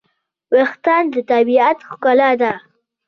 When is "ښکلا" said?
1.89-2.29